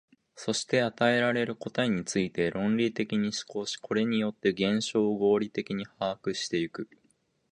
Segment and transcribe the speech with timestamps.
[0.35, 6.89] そして与えられる答えについて論理的に思考し、これによって現象を合理的に把握してゆく。